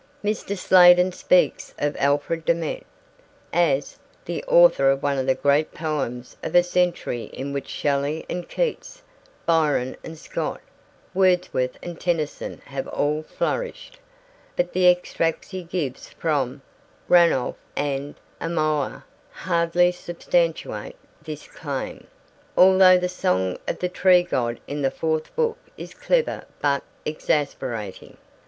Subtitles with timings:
[0.23, 0.57] Mr.
[0.57, 2.85] Sladen speaks of Alfred Domett
[3.53, 8.25] as 'the author of one of the great poems of a century in which Shelley
[8.27, 9.03] and Keats,
[9.45, 10.59] Byron and Scott,
[11.13, 13.99] Wordsworth and Tennyson have all flourished,'
[14.55, 16.63] but the extracts he gives from
[17.07, 22.07] Ranolf and Amohia hardly substantiate this claim,
[22.57, 28.17] although the song of the Tree God in the fourth book is clever but exasperating.